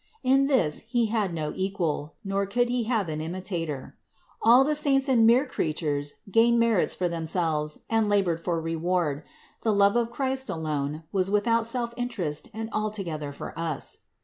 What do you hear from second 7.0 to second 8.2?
themselves and